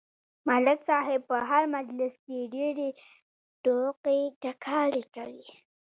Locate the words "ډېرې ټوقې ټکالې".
2.53-5.03